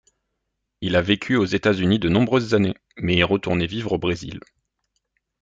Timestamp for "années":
2.55-2.73